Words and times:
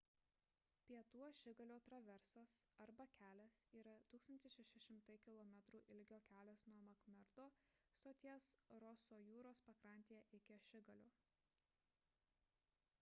pietų 0.85 1.19
ašigalio 1.25 1.75
traversas 1.89 2.55
arba 2.85 3.05
kelias 3.19 3.57
yra 3.81 3.93
1600 4.13 5.17
km 5.27 5.53
ilgio 5.97 6.19
kelias 6.31 6.65
nuo 6.71 6.81
makmerdo 6.87 7.47
stoties 7.99 8.51
roso 8.85 9.21
jūros 9.27 9.61
pakrantėje 9.69 10.25
iki 10.41 10.57
ašigalio 10.59 11.13